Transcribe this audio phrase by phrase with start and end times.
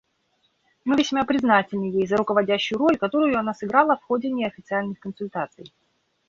[0.83, 5.71] Мы весьма признательны ей за руководящую роль, которую она сыграла в ходе неофициальных консультаций.